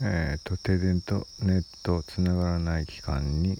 [0.00, 3.58] えーと、停電とネットつながらない期間に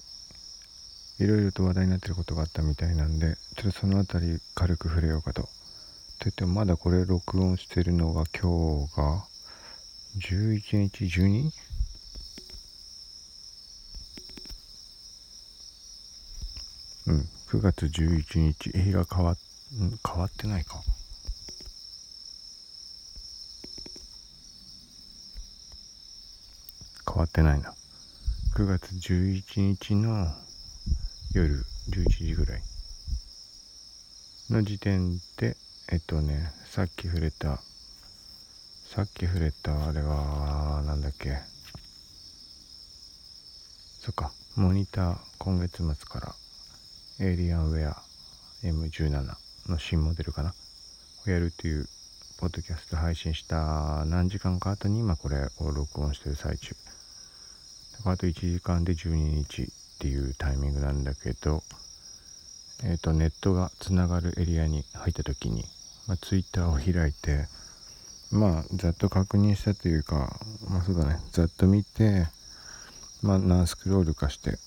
[1.20, 5.42] いろいろと話題になってることがあったみたいなんでちょっとその辺り軽く触れようかと。
[5.42, 5.48] と
[6.24, 9.24] 言ってもまだこれ録音してるのが今日が
[10.18, 11.50] 11日 12?
[17.06, 19.36] うん9月11日日が変わ
[19.78, 20.82] 変わってないか
[27.24, 27.72] わってないな。
[28.54, 30.28] 9月11日の
[31.32, 32.62] 夜11時ぐらい
[34.50, 35.56] の時点で
[35.90, 37.60] えっとねさっき触れた
[38.84, 41.38] さっき触れたあれはなんだっけ。
[44.00, 46.34] そっかモニター今月末から
[47.26, 48.02] エイリアンウェア
[48.62, 50.52] M17 の新モデルかな
[51.26, 51.88] をやるっていう
[52.38, 56.76] ポッドキャスト配信した何時間か後に今これを録音してる最中。
[58.10, 59.66] あと1時間で12日っ
[59.98, 61.62] ていうタイミングなんだけど、
[62.82, 65.64] えっ、ー、と、ネットがつながるエリアに入った時に、
[66.06, 67.46] まあ、ツイッターを開いて、
[68.30, 70.38] まあ、ざっと確認したというか、
[70.68, 72.26] まあそうだね、ざっと見て、
[73.22, 74.58] まあ何スクロールかして、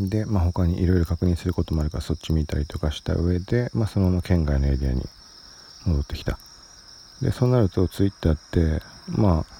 [0.00, 5.02] で、まあ他にいろいろ確認することもあるからそっち見たりとかした上で、まあそのまま県外のエリアに
[5.84, 6.38] 戻ってきた。
[7.20, 9.54] で、そうなるとツイッターって、まあ、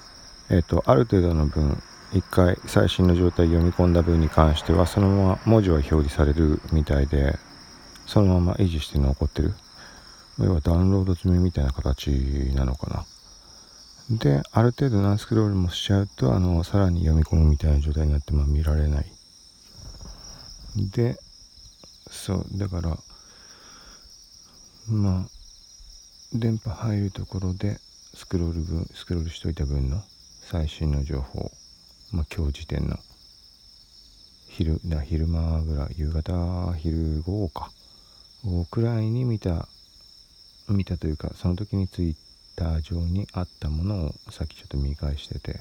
[0.50, 1.82] えっ、ー、と、ある程度の分、
[2.14, 7.36] 一回最新の状態読み込んだ分に関してはそのまま文字は表示されるみたいで
[8.06, 9.52] そのまま維持して残ってる。
[10.38, 12.08] 要はダウンロード済みみたいな形
[12.54, 13.04] なのか
[14.10, 14.16] な。
[14.16, 19.06] である程度何スクロールもしちゃうとあのさらに読み込むみたいな状態になってまあ見られない。
[20.76, 21.18] で
[22.08, 22.96] そうだから
[24.88, 25.24] まあ
[26.32, 27.78] 電波入るところで
[28.14, 30.00] スクロール分スクロールしといた分の
[30.42, 31.50] 最新の情報。
[32.14, 32.96] まあ、今日時点の
[34.46, 37.70] 昼だ昼間ぐらい夕方昼午後か
[38.70, 39.66] くらいに見た
[40.68, 42.14] 見たというかその時にツイッ
[42.54, 45.58] ター上にあったものをさっきちょっと見返してて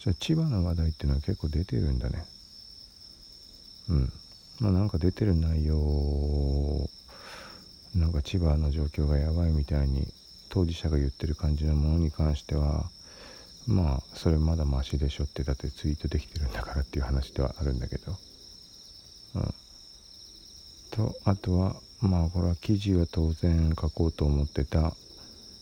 [0.00, 2.24] そ千葉の話題っていうのは結構出てるんだね。
[3.90, 4.12] うん。
[4.60, 6.88] まあなんか出てる内容
[7.94, 10.12] なんか千葉の状況がやばいみたいに
[10.50, 12.90] 当事者が言ってる感じのものに関しては
[13.68, 18.16] まあそれまだマシでしょってだってツイートできてるんだからっていう話ではあるんだけど。
[19.34, 19.54] うん。
[20.90, 24.94] とあとはまあこれは記事は当然書こうと思ってた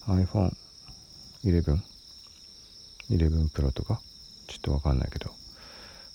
[0.07, 1.79] iPhone11
[3.11, 4.01] 11 Pro とか？
[4.47, 5.31] ちょっとわかんないけど。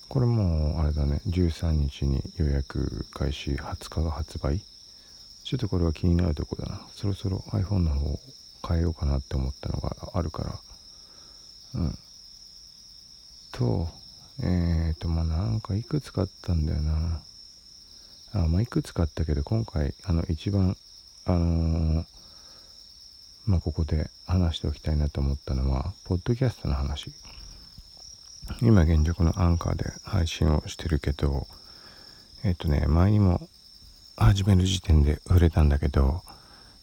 [0.08, 4.62] これもあれだね13日に予約開始20日が発売。
[5.44, 6.82] ちょっとこれは気になるとこだな。
[6.96, 8.20] そろそろ iPhone の方
[8.70, 10.58] 変えようかなって思ったのがあるから。
[11.76, 11.98] うん。
[13.52, 13.88] と
[14.42, 17.22] えっ、ー、とまあなんかいくつかあったんだよな。
[18.34, 20.76] あまあいくつかあったけど今回あの一番
[21.26, 22.06] あのー、
[23.46, 27.12] まあここで話しておきたいなと思ったのはポッドキャストの話。
[28.62, 31.48] 今現状このアンカーで配信をしてるけど
[32.44, 33.40] えっ、ー、とね前にも
[34.18, 36.22] 始める時点で触れたんだけど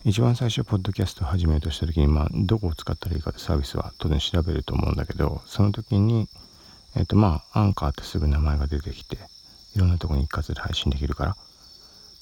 [0.09, 6.31] 一番最初、ポッドキャストを始めようとした時に、まあ、どこを使ったらいいかってサービスは当然調べると思うんだけど、その時に、
[6.97, 9.19] えっ、と、まあ、アンカーってすぐ名前が出てきて、
[9.77, 11.37] いろんなとこに一括で配信できるから。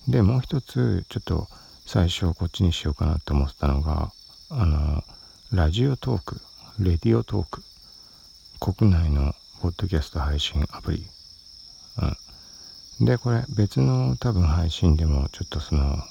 [0.08, 1.46] で、もう一つ、ちょっと
[1.86, 4.10] 最初こっちにしようかなって思ってたのが、
[4.50, 5.04] あの、
[5.52, 6.40] ラジオトーク、
[6.80, 7.62] レディオトーク、
[8.58, 11.06] 国内のポッドキャスト配信アプリ。
[13.00, 13.06] うん。
[13.06, 16.02] で、これ別の多分配信でもちょっとその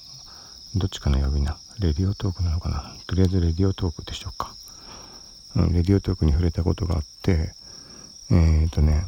[0.75, 2.93] どっちかの呼び名レディオトークなのかな？
[3.07, 4.53] とりあえずレディオトークでしょうか。
[5.55, 7.53] うん、レディオトークに触れたことがあって、
[8.29, 9.05] えっ、ー、とね、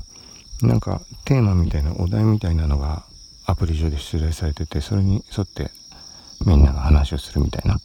[0.61, 3.03] なんかテーマみたいなお題みたいなのが
[3.45, 5.71] アプリ上で出題されてて、それに沿って
[6.45, 7.79] みんなが話をするみたいな。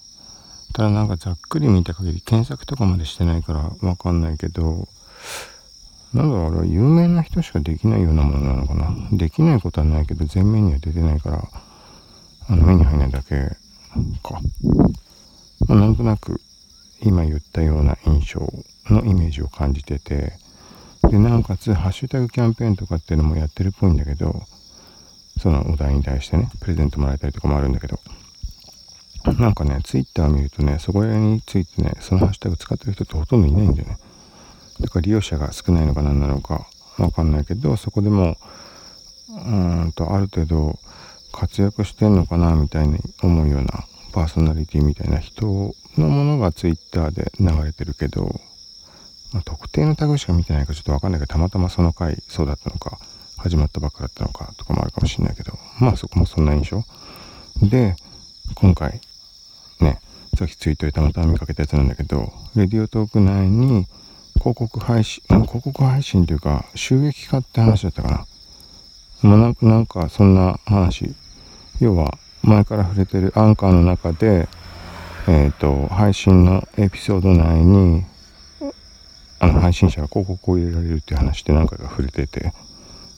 [0.72, 4.88] ただなんかざっくり見た限り検索とかまでしてないからわかんないけど、
[6.14, 8.94] なんだろう、あれは有名な人しかできないようなものなのかな？
[9.12, 11.42] できないことはないけど、前面には出てないから、
[12.48, 13.56] あの目に入らないだけ
[14.22, 14.40] か。
[15.68, 16.40] まあ、なんとなく
[17.00, 18.40] 今言ったような印象
[18.90, 20.32] のイメージを感じてて、
[21.10, 24.42] で、なおかつ、ハッシュタグキャンペーンとかっていうのもやってるっぽいんだけど、
[25.40, 27.98] そのお題に対してね、プレゼントもらえたりとかもあるんだけど、
[29.38, 33.98] なんかね、ツイッター見るとね、そこら辺についてね、そのハッシュタグ使ってる人ってほとんどいないんだよね。
[34.80, 36.66] だから利用者が少ないのか何なのか
[36.98, 38.36] わかんないけど、そこでも、
[39.30, 40.78] うーんと、ある程度、
[41.32, 45.46] 活躍してんのかなみたいに思うようなパーソナリティみたいな人
[45.96, 48.40] のものがツイッターで流れてるけど
[49.32, 52.98] まあ、特定のタグしか見てないかちょっとわかんないけど、たまたまその回そうだったのか、
[53.38, 56.84] 始まったばっかだったのかとかもあるかもしれないけど、まあそこもそんな印象。
[57.62, 57.96] で、
[58.54, 59.00] 今回、
[59.80, 60.00] ね、
[60.38, 63.86] さっきツイートでたまたま見かけたやつなんだけど、レディオトーク内に
[64.38, 68.26] 広告配信、広告配信というか収益化って話だったかな。
[69.22, 71.14] まあ、なんかそんな話。
[71.80, 74.48] 要は前から触れてるアンカーの中で、
[75.28, 78.04] えっ、ー、と、配信のエピソード内に、
[79.38, 82.52] あの配信者が広告を入れられるっていう話って何回か触れてて、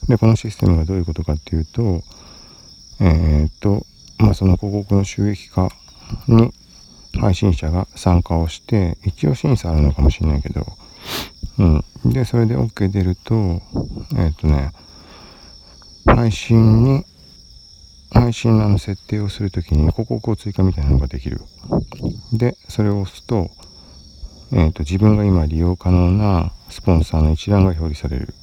[0.07, 2.03] で、このシステムがどういうことかっていうと、
[2.99, 3.85] えっ、ー、と、
[4.19, 5.69] まあ、その広告の収益化
[6.27, 6.51] に
[7.19, 10.65] 配信者が参加をして、一応審査あるのかもしれないけど、
[11.57, 11.83] うん。
[12.05, 14.71] で、それで OK 出ると、えっ、ー、とね、
[16.05, 17.05] 配信に、
[18.15, 21.41] 配信の設定をするときに広告を追加みたいなのができる。
[22.31, 23.51] で、それを押すと、
[24.53, 28.33] えっ、ー、と、自分が今利用可能なスポンサーの一覧が表示される。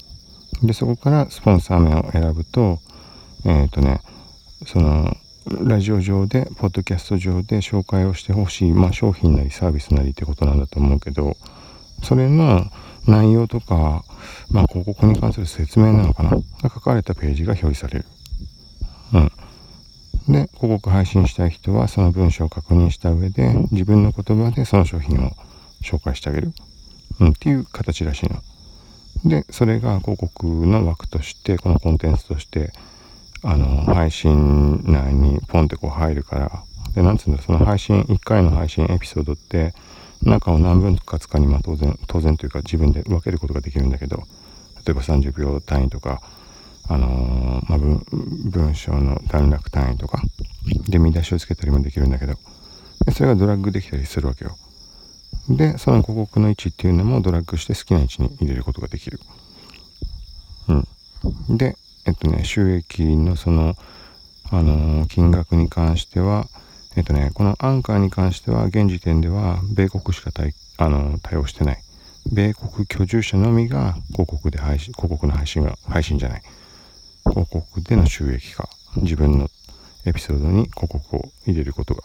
[0.62, 2.80] で、そこからスポンサー名を選ぶと、
[3.46, 4.02] えっ、ー、とね、
[4.66, 5.16] その、
[5.46, 11.36] ラジオ上で、ポッドキャスト上で紹介をしてほしい、まあ、商品なりサービスなりってことなんだと思うけど、
[12.02, 12.66] それの
[13.06, 14.04] 内容とか、
[14.50, 18.04] まあ、広告に関する説明なのかなが書かれたページが表示される。
[19.14, 19.32] うん。
[20.28, 25.30] で、広告配信したい人はその文章を確認した上で、自分の言葉でその商品を
[25.82, 26.52] 紹介してあげる。
[27.20, 28.42] うん、っていう形らしいの。
[29.24, 32.72] で、それが広告の枠として、このコンテンツとして、
[33.42, 36.64] あの、配信内にポンってこう入るから、
[36.94, 39.74] で、なんつうんだ、その配信、1回の配信エピソードって、
[40.22, 44.22] 中を何分割かにまあ当然、当然というか自分で分けることができるんだけど、
[44.86, 46.22] 例えば30秒単位とか、
[46.88, 48.04] あのー、まあ、文
[48.50, 50.20] 文章の段落単位とか
[50.88, 52.34] で見出しをつけたりもできるんだけど
[53.06, 54.56] でそれがドラッグできたりするわけよ
[55.48, 59.20] でその広告の位置っていうのもドラッグして好きな位置に入れることができる
[60.68, 61.76] うんで
[62.06, 63.74] えっとね収益のその
[64.50, 66.46] あのー、金額に関しては
[66.94, 71.78] えっとね、このアンカーに関しては現時点では米国しか対あの対応してない。
[72.30, 76.42] 米国居住者のみが広告で配信、広告の配信が、配信じゃない。
[77.28, 78.68] 広告での収益化。
[78.96, 79.48] 自分の
[80.04, 82.02] エピソードに広告を入れることが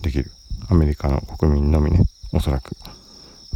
[0.00, 0.30] できる。
[0.68, 2.74] アメリカの国民のみね、おそらく。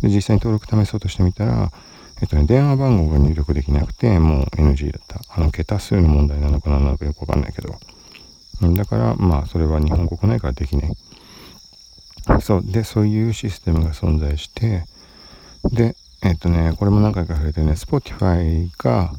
[0.00, 1.73] で、実際に登録試そうとしてみたら、
[2.21, 5.21] えっとね、電話番号が入力できなくて、もう NG だった。
[5.29, 7.75] あの、桁数の問題なのか何なのかよくわかんないけど。
[8.75, 10.97] だから、まあ、それは日本国内からできない。
[12.41, 12.62] そう。
[12.65, 14.85] で、そういうシステムが存在して、
[15.65, 19.12] で、えっ、とね、これも何回か触れてね、Spotify が、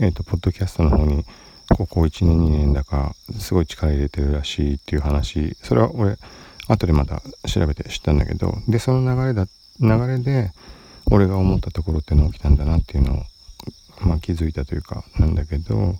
[0.00, 1.24] えっ、と、ポッドキャストの方に、
[1.68, 6.16] ここ1年2年だか、すごい力入れてるらしいっていう話、それは俺、
[6.68, 9.46] 後でまた調べて知ったんだけど、で、その流れだ、
[9.78, 10.52] 流れで、
[11.10, 13.24] 俺が思ったところっていうのが起きたんだなっていうのを、
[14.00, 15.96] まあ気づいたというか、なんだけど、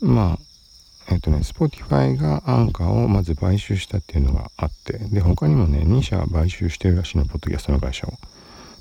[0.00, 8.12] まあ、えっとね、Spotify がアンカーをまず買収したっていうのがあって、で、他にもね、2社買収してるらしいの、ポッドキャストの会社を。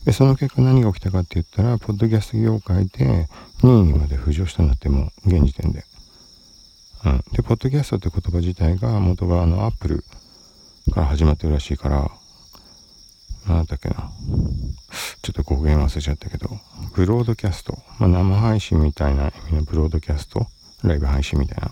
[0.08, 3.28] で、その結果何が起きたかって言ったら、ポッドキャスト業界で
[3.62, 5.84] 2位にまで浮上したんだって、もう、現時点で。
[7.04, 7.18] うん。
[7.34, 10.06] で、ポッドキャストって言葉自体が元があの、Apple
[10.94, 12.10] から始まってるらしいから、
[13.50, 14.10] なんだっけな。
[15.24, 16.52] ちょっと語源忘れちゃったけど、
[16.96, 17.78] ブロードキャスト。
[18.00, 20.48] まあ、生配信みたいな意味のブロードキャスト。
[20.84, 21.72] ライブ配信みたいな。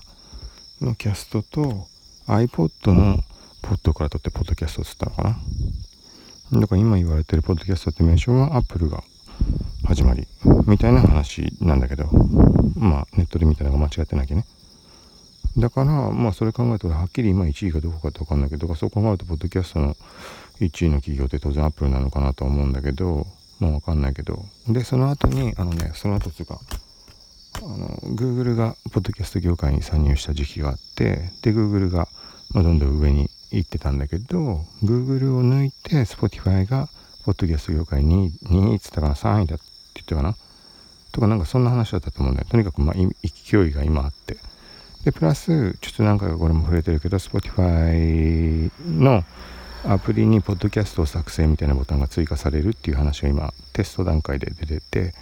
[0.89, 1.87] のキャストと
[2.27, 3.23] iPod の
[3.61, 5.37] ポッドから取ってポッドキャストっつったのかな。
[6.53, 9.03] だから今言われてるポッドキャストって名称は Apple が
[9.85, 10.27] 始まり
[10.67, 12.05] みたいな話なんだけど、
[12.75, 14.45] まあネットで見たのが間違ってなきゃね。
[15.57, 19.95] だから、まあそれ考えたらはっきり今1位かどこかってわかんないけど、そう考えるとポッドキャストの
[20.59, 23.25] 1位の企業って当然 Apple なのかなと思うんだけど、
[23.59, 24.45] まあわかんないけど。
[24.67, 26.59] で、その後に、あのね、その後っていうか、
[27.63, 32.07] あの Google がポッドキャスト業界に参入した時期があってで Google が、
[32.51, 36.89] ま、どんどん上に行ってたんだけど Google を抜いて Spotify が
[37.23, 40.35] ポッドキャスト業界に2位っつったかな3位だって言ったかな？
[41.11, 42.47] とかなんかそんな話だったと思うんだよ。
[42.49, 44.37] とにかくまあ勢いが今あって。
[45.03, 49.23] でプラスちょっと何回かこれも触れてるけど Spotify の
[49.85, 55.13] アプリにポッドキャストを作成みたいなボタンが追加されるっていう話が今テスト段階で出てて。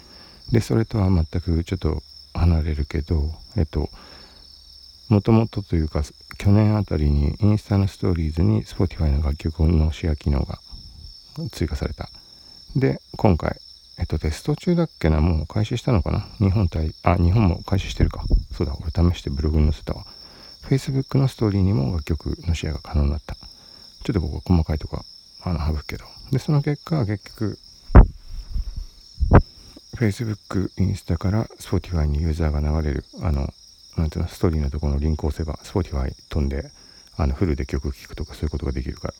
[0.52, 2.02] でそれとは全くちょっと
[2.34, 3.88] 離れるけど、えっと、
[5.14, 6.02] もともとというか、
[6.38, 10.58] 去年あたりにインスタのストーリーズに Spotify の楽曲のシェア機能が
[11.52, 12.10] 追加された。
[12.74, 13.60] で、今回、
[13.96, 16.26] えっと、テスト中だっけな、もう開始したのかな？
[16.38, 18.24] 日本対、あ、日本も開始してるか。
[18.50, 20.04] そうだ、俺試してブログに載せたわ。
[20.68, 23.36] Facebook のストーリーにも楽曲のシェアが可能になった。
[23.36, 25.00] ちょっとここ細かいとこ
[25.42, 26.06] あの省くけど。
[26.32, 27.58] で、その結果、結局、
[29.96, 33.54] Facebook、インスタから Spotify にユーザーが流れる、あの、
[33.96, 36.70] なんていうの、ストーリーのところのリンクを押せば、Spotify 飛んで、
[37.16, 39.14] あの、フルで曲聴くとかそういうことができるから。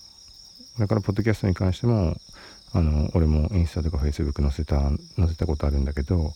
[0.81, 2.17] だから、ポッドキャストに関しても、
[2.73, 4.81] あの、俺もインスタとか Facebook 載せた、
[5.17, 6.33] 載せたことあるんだけど、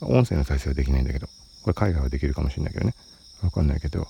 [0.00, 1.28] 音声の再生はできないんだけど、
[1.62, 2.94] これ海外はできるかもしれないけどね。
[3.42, 4.06] わかんないけど。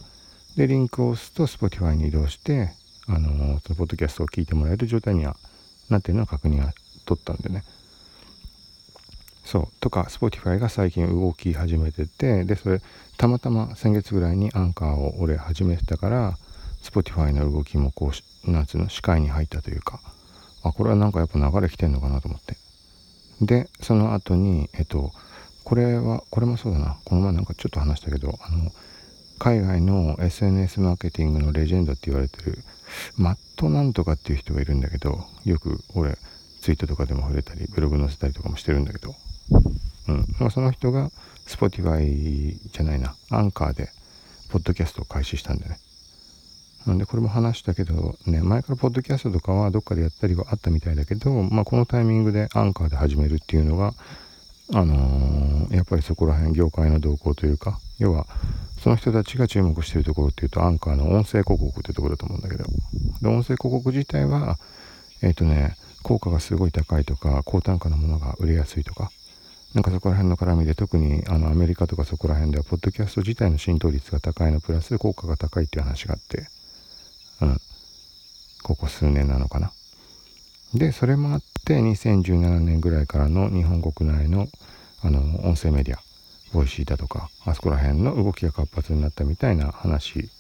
[0.57, 2.71] で、リンクを押すと Spotify に移動して、
[3.07, 5.37] あの、そのポッドキャストを聞いてもらえる状態には
[5.91, 6.73] なってるのは確認は
[7.05, 7.63] 取ったんでね。
[9.47, 9.69] そう。
[9.81, 12.83] とか、Spotify が最近動き始めてて、で、それ、
[13.17, 16.37] たまたま先月ぐらいにアンカーを俺始めてたから、
[16.83, 18.13] Spotify の動きもこ
[18.45, 20.01] う、なんつうの、視界に入ったというか、
[20.65, 22.57] あ、これはなんかやっぱ流れ来てんのかなと思って。
[23.41, 25.13] で、その後に、えっと、
[25.63, 26.99] これは、これもそうだな。
[27.05, 28.73] この前なんかちょっと話したけど、あの、
[29.39, 32.59] 海外の SNS マーケティングのレジェンドって言われてる、
[33.17, 36.19] マットなんとかっていう人がいるんだけど、よく俺、
[36.63, 39.15] ツイートとかでも触れたり、ブログ載せたりとかもしてるんだけど、
[40.09, 40.27] うん。
[40.39, 41.11] まあ、その人が、
[41.47, 43.91] Spotify じゃないな、アンカーで、
[44.51, 45.79] ポッドキャストを開始したんでね。
[46.87, 53.93] なんでこれも話したけどね前からポッドキャストとかはどっかでやったりはあったみたいだけど、まあ、このタイミングでアンカーで始めるっていうのが
[54.73, 58.27] あのー、やっぱりそこら辺業界の動向というか要は
[58.81, 62.65] その人たちが注目してるところっていうとアンカーの音声広告っていうところだと思うんだけど
[63.21, 64.57] で音声広告自体は
[65.23, 69.11] えっ、ー、とね効果がすごい高いとか高単価のものが売れやすいとか
[69.77, 76.49] なんかそこら辺の絡みで特にあのアメリカとかそこら辺ではポッドキャスト自体の浸透率が高いのプラス効果が高いっていう話があって
[77.43, 77.61] うん、
[78.63, 79.73] ここ数年なのかな。
[80.75, 84.49] で、それもあって、2017年ぐらいからの日本国内の
[85.03, 86.01] あの音声メディア、
[86.53, 90.31] Voicy だとか、あそこら辺の動きが活発になったみたいな話、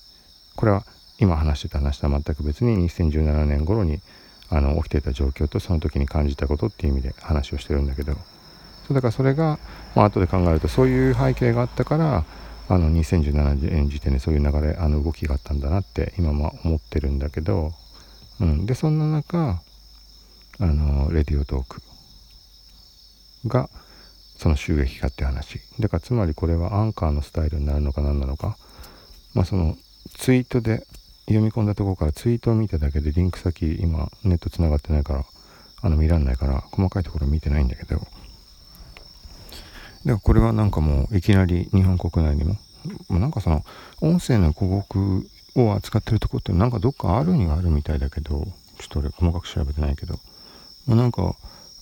[0.56, 0.84] これは
[1.18, 4.00] 今話してた話とは全く別に2017年頃に
[4.48, 8.16] あの起きていた状況とその時に感じたことっていう意味で話をしてるんだけど、
[8.86, 9.58] そうだからそれが、
[9.94, 12.24] まあ後で考えるとそういう背景があったから、
[12.68, 17.72] あの2017年時点でそういう流れあの動きがあったんだなって今も思ってるんだけど、
[18.40, 19.60] うん、でそんな中
[20.58, 21.80] あのレディオトーク
[23.46, 23.68] が
[24.36, 25.60] その収益化って話。
[25.80, 28.56] だからつまりこれはアンカーのスタイルになるのか何なのか。
[29.34, 29.76] まあその
[30.14, 30.86] ツイートで
[31.26, 35.24] 読み込んだところからツイートを見ただけでリンク先今ネットつながってないから
[35.82, 38.00] あの見らんないから細かいところ見てないんだけど
[40.06, 42.56] でこれはなんかもういきなり日本国内にも、
[43.10, 43.64] なんかその
[44.00, 48.46] 音声の広告を扱ってるとこってなんかどっかあるにはあるみたいだけど、
[48.78, 50.14] ちょっと俺細かく調べてないけど、
[50.86, 51.34] まあ、なんか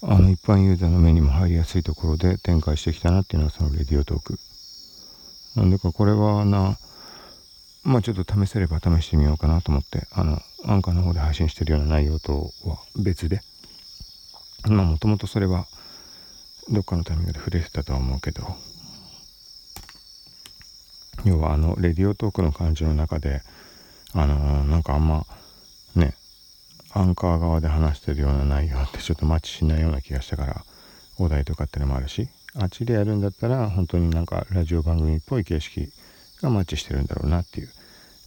[0.03, 4.39] あの一般ユーザーの目にも入りやすいところで展開してきたなっていうのがそのレディオトーク。
[5.57, 6.79] なんでかこれはな、
[7.85, 13.41] まあちょっと試せれば試してみようかなと思って、あの、アンカーの方で配信してるような内容とは別で、
[14.67, 15.67] まあもともとそれは
[16.71, 18.57] どっかのタイミングで触れてたとは思うけど。
[21.25, 23.43] 要はあのレディオトークの感じの中で
[24.13, 25.25] あのー、なんかあんま
[25.95, 26.15] ね
[26.93, 30.65] アンカー側で話してるような内容ってちょっとマッチしないような気がしたから
[31.19, 35.89] お題とかってのもあるしあっちでやるんだったら本当になんかラジオ番組っぽい形式
[36.43, 37.71] がマッチしてるんだろうなっていう。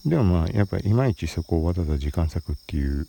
[0.04, 3.06] でもまあやっぱりいまいちそこをわざわざ時間割くっていう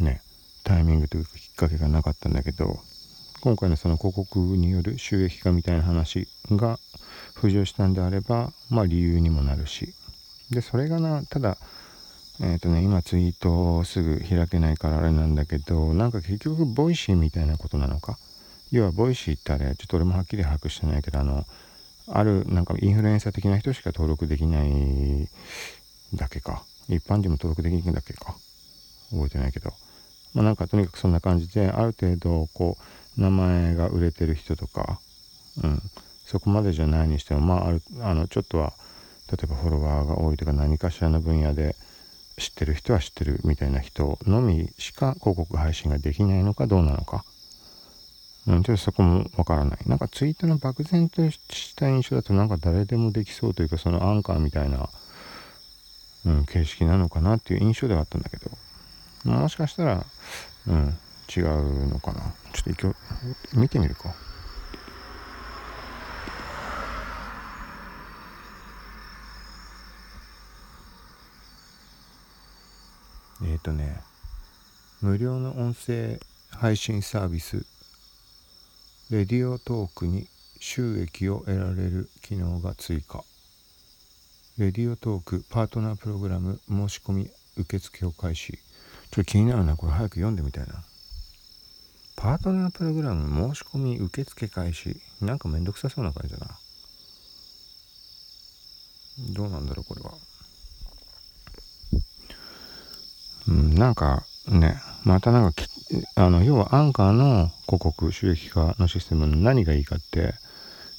[0.00, 0.22] ね
[0.64, 2.80] タイミングというかきっかけがなかったんだけど
[3.40, 6.78] 今回のその広告による収益化みたいな話が
[7.34, 9.94] 浮上したんであれば、まあ理由にもなるし。
[10.50, 11.56] で、それがな、ただ、
[12.40, 18.18] えっ、ー、とね、今ツイートすぐ開けないからあれなんだけど、なんか結局、 Voicyみたいなことなのか？
[18.70, 21.46] 要は、 Voicyってあれ、ちょっと俺もはっきり把握してないけど、あの、
[22.08, 25.28] ある、なんかインフルエンサー的な人しか登録できない
[26.14, 26.64] だけか。
[26.88, 28.34] 一般人も登録できないだけか。
[29.10, 29.72] 覚えてないけど。
[30.34, 32.82] まあなんかとにかくそんな感じで、ある程度、こう、
[33.16, 35.00] 名前が売れてる人とか、
[35.62, 35.82] うん、
[36.26, 38.72] そこまでじゃないにしても、まあ、あるあのちょっとは
[39.30, 41.76] 例えばフォロワーが多いとか何かしらの分野で
[42.38, 47.24] 知ってる人は知ってるみたいな人のみしか広告配信ができないのかどうなのか。
[48.46, 49.78] うん、ちょっとそこもわからない。
[49.86, 54.88] なんかツイートの漠然とした印象だとなんか誰でもできそうというかそのアンカーみたいな、
[56.24, 58.50] うん、形式なのかなっていう印象ではあったんだけど、
[59.24, 60.06] もしかしたら、
[60.68, 60.98] うん、
[61.34, 62.34] 違うのかな。
[62.52, 62.94] ちょっと一回
[63.54, 64.14] 見てみるか。
[73.42, 74.00] えっ、ー、とね
[75.00, 76.20] 無料の音声
[76.50, 77.64] 配信サービス
[79.10, 80.26] レディオトークに
[80.58, 83.24] 収益を得られる機能が追加。
[84.58, 88.52] レディオトークパートナープログラム申し込み受付を開始。
[88.52, 89.92] ちょっと気になるなこれ。
[89.92, 90.84] 早く読んでみたいな。
[92.20, 95.00] パートナープログラム申し込み受付開始。
[95.22, 96.48] なんかめんどくさそうな感じだな。
[99.34, 100.12] どうなんだろうこれは。
[103.48, 105.62] うんなんかねまたなんか
[106.14, 110.34] あの要はアンカーの広告収益化のシステムの何がいいかって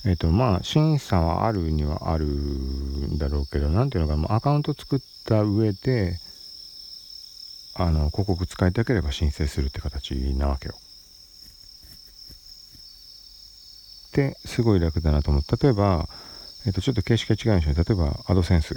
[0.05, 6.17] えっ、とまあ審査はあるにはあるんだろうけど何ていうのかなアカウント作った上で
[7.75, 10.73] あの広告使いたければ申請するって形なわけよ。
[14.11, 15.43] ってすごい楽だなと思う。
[15.63, 16.09] 例えば、
[16.65, 18.75] えっと、ちょっと形式が違うんですよ例えばアドセンス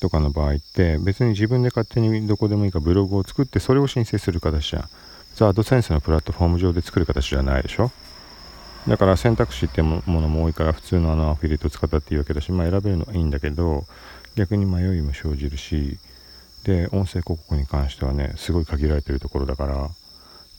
[0.00, 4.88] とかの場合って別に自分で勝手にどこでもいいかブログを作ってそれを申請する形じゃん。
[5.34, 7.90] じゃあアドセンスのプラットフォーム上で作る形じゃないでしょ？
[8.86, 13.84] だから選択肢ってものも多いから普通のあのアフィリエイト使ったっていいわけだし、まあ、選べるのはいいんだけど
[14.36, 15.98] 逆に迷いも生じるし
[16.64, 19.88] で音声広告に関してはねすごい限られてるところだから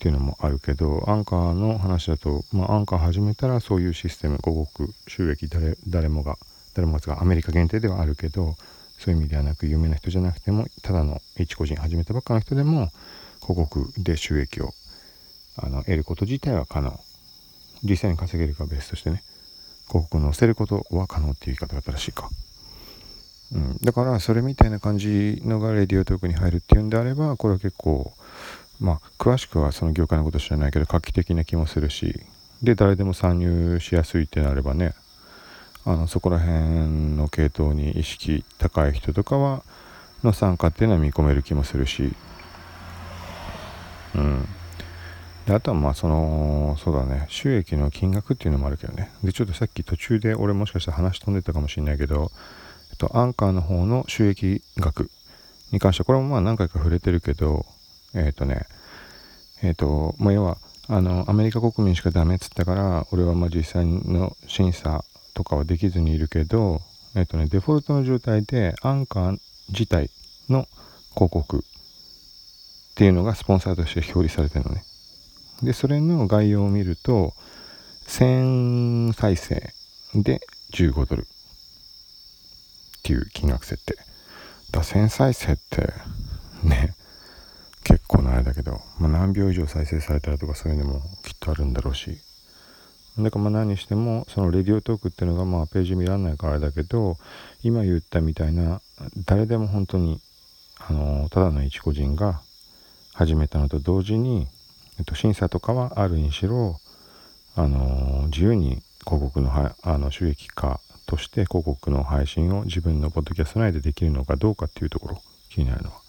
[0.05, 6.37] っていうのもあるけどアンカーの話だと、まあ、アンカー始めたらそういうシステム広告収益誰誰もが
[6.75, 8.55] 誰もがアメリカ限定ではあるけど
[8.99, 12.91] そういう意味ではなく有名な人じゃなくてもただの一個人始めたばっかの人でも
[13.41, 14.73] 広告で収益を
[15.57, 16.99] あの得ること自体は可能。
[17.83, 19.23] 実際に稼げるかベースとしてね
[19.87, 22.29] 広告を載せることは可能っていう言い方だったらしいか、
[23.53, 28.13] うん、だからそれみたいな感じのがレディオトークに入るっていうんであればこれは結構
[28.79, 32.19] まあ詳しくはその業界のこと知らないけど画期的な気もするし
[32.63, 34.93] で誰でも参入しやすいってなればね
[35.85, 39.63] あのそこら辺の系統に意識高い人とかは
[40.23, 42.13] の参加っていうのは見込める気もするし。
[44.15, 44.47] うん。
[45.45, 49.11] であとはまあそのそうだね収益の金額っていうのもあるけどね。
[49.23, 52.31] でちょっとさっき途中で俺もしかしたら話飛んでたかもしれないけど、
[52.91, 55.11] えっと、アンカーの方の収益額
[55.71, 57.65] に関してはこれもまあ何回か触れてるけど
[58.15, 58.65] えっ、ー、とね、
[59.61, 60.57] えっ、ー、と、まあ、要は、
[60.87, 66.81] あの、アメリカ国民しかダメっつったから、俺はまあ実際の審査とかはできずにいるけど、
[67.15, 70.09] えっ、とね、デフォルトの状態で、アンカー自体
[70.49, 70.67] の
[71.13, 71.61] 広告っ
[72.95, 74.83] ていうのがスポンサーとして表示されてるのね。
[75.63, 77.33] で、それの概要を見ると、
[78.07, 79.73] 1000再生
[80.13, 80.39] で
[80.71, 81.25] 15ドルっ
[83.03, 83.95] ていう金額設定。
[84.71, 85.93] だ1000再生って
[86.63, 86.93] ね
[87.85, 92.17] 結構なあれだけど、まあ、何秒以上再生されたらとかそういうのもきっとあるんだろうし
[93.19, 97.15] だからまあ何にしてもそのレディオトークっていうのがまあページ見らんないからあれだけど
[97.63, 98.81] 今言ったみたいな
[99.25, 100.19] 誰でも本当に
[100.79, 102.41] あのただの一個人が
[103.13, 104.47] 始めたのと同時に、
[104.99, 106.79] えっと、審査とかはあるにしろ
[107.55, 116.04] あの自由に広告のはあの収益化として広告の配信を自分のポッドキャスト内でできるのかどうかっていうところ気になるのは。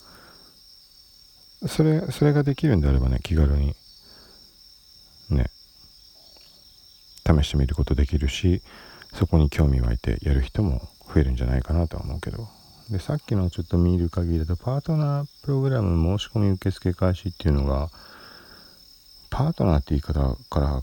[1.69, 3.75] それ、それができるんであればね、気軽に、
[5.31, 5.51] ね、
[7.27, 8.63] 試してみることできるし、
[9.15, 12.49] そこに興味湧いてやる人も増えるんじゃないかなとは思うけど。
[12.91, 17.91] で、さっきのちょっと見る限りだと、パートナープログラム申し込み受付開始っていうのが、
[19.31, 20.83] パートナーって言い方から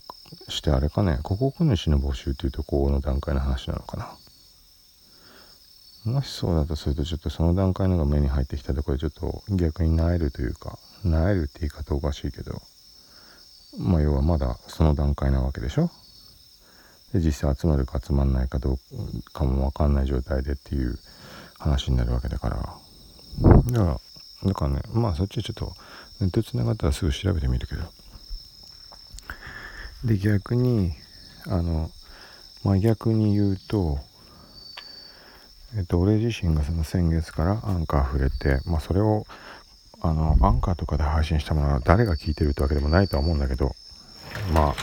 [0.49, 4.09] してあれかね、広告主の募集っていうとこの段階の話なのかな。
[6.05, 12.61] もしそうだとするとちょっとその段階のが目に入ってきたところでちょっと逆になえるというかなえるって言い方おかしいけど
[13.79, 15.89] まあ要はまだその段階なわけでしょ？
[17.13, 18.77] で実際集まるか集まんないかどう
[19.31, 20.97] かも分かんない状態でっていう
[21.57, 22.57] 話になるわけだから。
[22.57, 23.99] だから
[24.49, 25.73] だからねまあそっちちょっと
[26.19, 27.83] ネットつながったらすぐ調べてみるけど。
[30.03, 30.91] で逆に
[31.47, 31.89] あの
[32.63, 33.99] まあ逆に言うと
[35.75, 39.25] えっと、俺自身がその先月からアンカー触れて、まあ、それを
[40.01, 43.73] あのアンカーとかで配信したものは誰が聞いてるってわけでもないとは思うんだけど
[44.53, 44.75] まあ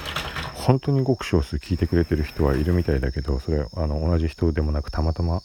[0.55, 5.43] 本当にごく少数聞いてくれてる人はいるみたいだけどそれあの同じ人でもなくたまたま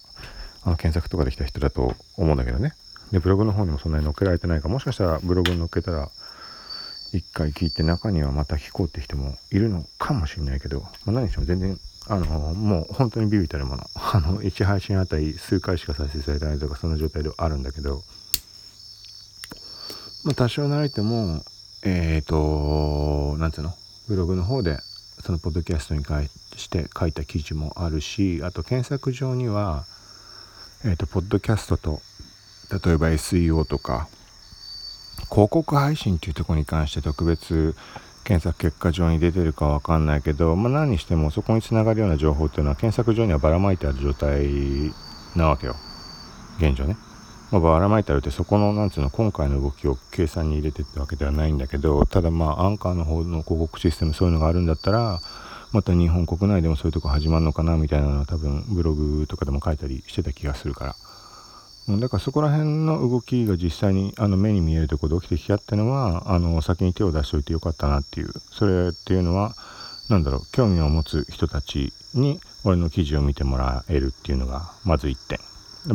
[0.64, 2.74] あの検索とかできた人だと思うんだけどね。
[3.12, 6.10] でブログの方にもそんなに載っけられてないかもしかしたらブログに載っけたら
[7.14, 13.84] 一回聞いて中にはまた聞こうって人もいるのかもしれないけど、まあ、何しても全然あのもう本当にビビたるもの。
[13.96, 18.04] あの1配信あたり数回しか再生されてないとかそんな状態ではあるんだけど、
[20.24, 21.44] まあ、多少慣れても
[21.84, 23.74] えっ、ー、となんていうの？
[24.08, 24.78] ブログの方で
[25.24, 29.86] そのポッドキャストに関して書いた記事もあるしあと検索上には
[30.84, 32.02] えっ、ー、とポッドキャストと
[32.86, 34.08] 例えば SEO とか
[35.32, 37.76] 広告配信っていうところに関して特別
[38.26, 44.50] 検索結果上に出てるかわかんないけど、まあ、何にしてもそこにつながるような情報っていうのは検索上にはばらまいてある状態
[45.36, 45.76] なわけよ。
[46.58, 46.98] 現状ね。
[47.52, 55.22] まあ、ばらまいてあるってそこのなんつうの今回の動きを計算に入れてってわけではないんだけどただまあアンカーの方の広告システムそういうのがあるんだったら
[55.72, 60.96] また日本国内でもそういうとこ始まるのかなみたいなのは多分ブログとかでも書いたりしてた気がするから。
[61.88, 68.34] だからそこら辺の動きが実際にあの目に見えるところで起きてきたっていうのはあの先に手を出しておいてよかったなっていう。
[68.52, 69.54] それっていうのは
[70.10, 75.39] 何だろう興味を持つ人たちに俺の記事を見てもらえるっていうのがまず1点。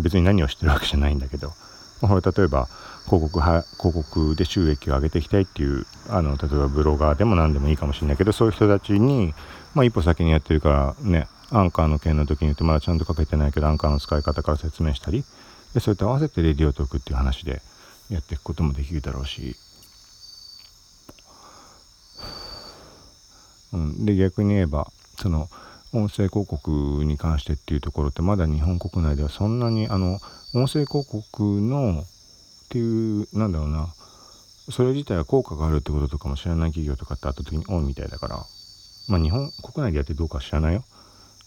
[0.01, 1.53] 別に何をしてるわけじゃないんだけど、
[2.01, 2.69] まあ、例えば
[3.07, 9.35] 広告は広告で収益を上げていきたいっていうあの例えばブロガーでも何でもいいかもしれないけどそういう人たちに、
[9.75, 15.25] まあ、一歩先にやってるからねアンカーの件の時に言ってまだちゃんと書けてないけどアンカーの使い方から説明したり
[15.75, 17.63] でそれと合わせてレディオトークっていう話で
[18.11, 19.55] やっていくこともできるだろうし、
[23.73, 25.49] うん、で逆に言えばその
[25.93, 26.71] 音声広告
[27.05, 30.19] に関してっていうところってまだ日本国内ではそんなにあの
[30.55, 33.89] 音声広告のっていうなんだろうな
[34.71, 38.47] それ自体は効果があるってこととかも知らない企業とかってあった時に多いみたいだから。
[39.11, 40.85] まあ日本国内でやってどうか知らないよ。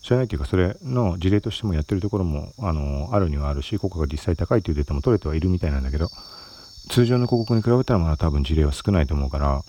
[0.03, 6.09] 知らないっていうかそれの事例としてもやってるところもあのあるにはあるし効果が実際高いというデータも取れてはいるみたいなんだけど
[6.89, 9.63] 通常の広告に比べたらまだ多分事例は少ないと思うから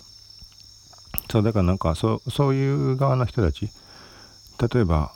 [1.31, 3.69] そうだからなんかそそういう側の人たち
[4.73, 5.13] 例えば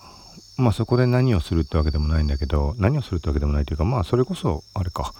[0.57, 5.13] まあそこで何をするってわけでもないんだけど何をするってわけでもないというかまあそれこそあれか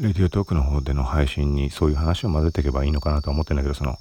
[0.00, 3.96] レディオトークの方での配信にそういう話を混ぜていけばいいのかなと思ってんだけどその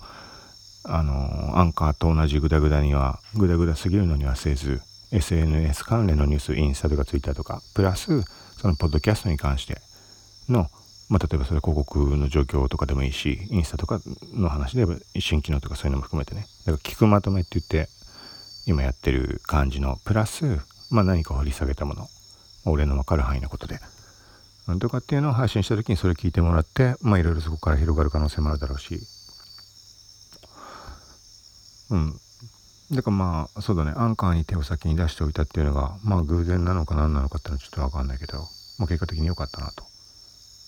[0.85, 8.21] あのアンカーと同じグダグダにはグダグダすぎるのにはせず SNS 関連のニュースインスタとかツイッターとかプラス
[8.57, 9.81] そのポッドキャストに関して
[10.49, 10.67] の、
[11.09, 13.99] まあ、例えばそれ広告の状況とかでもいいしインスタとか
[14.33, 14.85] の話で
[15.19, 16.45] 新機能とかそういうのも含めてね。
[16.65, 17.89] だから聞くまとめって言って
[18.67, 20.59] 今やってる感じのプラス、
[20.91, 22.07] まあ、何か掘り下げたもの
[22.65, 23.79] 俺の分かる範囲のことで
[24.79, 28.99] とかっていうのを配信した時にそれ聞いてもらってまあいろいろそこから広がる可能性もあるだろうし。
[31.89, 32.19] うん。
[32.91, 33.93] だからまあそうだね。
[33.95, 38.39] アンカーに手を先に出しておいたっていうのがまあ偶然なのか何なのかっていうのはちょっと分かんないけど、
[38.79, 39.83] まあ、結果的に良かったなと。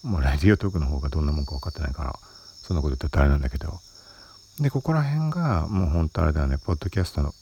[0.03, 2.19] まあラジオトークの方がどんなもんか分かってないから
[2.61, 3.79] そんなこと言ったら大変なんだけど。
[4.59, 6.57] でここら辺がもう本当あれだよね。
[6.57, 7.33] ポッドキャストの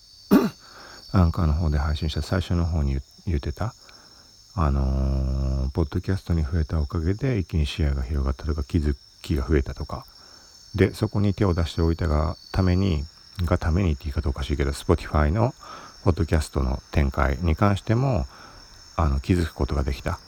[1.11, 3.73] アンカーの方で配信した最初の方に言ってた
[4.55, 10.05] あのー、ポッドキャストに増えたおかげで一気に視野が広がったとか気づきが増えたとか。
[10.75, 13.03] でそこに手を出しておいたがために
[13.45, 15.53] がためにって言い方おかしいけど Spotify の
[16.03, 18.25] ポッドキャストの展開に関しても
[18.95, 20.19] あの気づくことができた。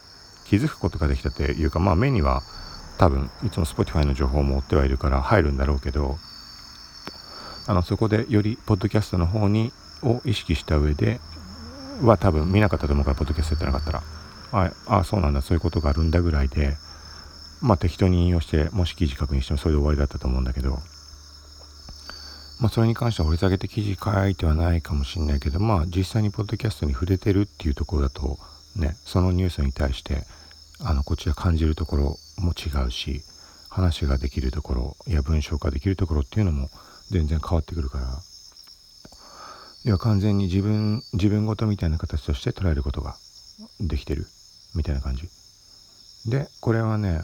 [0.45, 2.41] 気づくことができたっていうかまあ目には
[2.97, 6.17] 多分いつも Spotify の情報を持ってはいるから入るんだろうけど
[7.67, 9.71] あのそこでよりポッドキャストの方に
[10.03, 11.21] を意識した上で
[12.01, 14.03] は多分見なかったと思うからポッドキャストやってなかったら。
[14.51, 16.75] ああそうなんだそういうことがあるんだぐらいで
[17.61, 20.79] まあ適当に引用してもし記事確認してもそれで終わりだったと思うんだけど
[22.61, 28.37] まあそれに関しては掘り下げて記事書いてはないかもしれないけどまあ実際にポッドキャストに触れてるっていうところだと
[28.75, 30.23] ねそのニュースに対して
[30.83, 32.03] あのこっちが感じるところ
[32.37, 33.23] も違うし
[33.69, 36.69] 話ができるところや文章化できるところっていうのも
[37.09, 38.21] 全然変わってくるから。
[39.83, 43.15] いや完全に自分自分ごとみたいな形として捉えることが
[43.79, 44.27] できてる。
[44.75, 45.27] みたいな感じ。
[46.29, 47.21] でこれはね